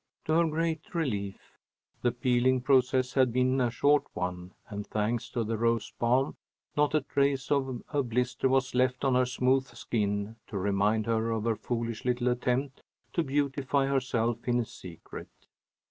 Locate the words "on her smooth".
9.05-9.67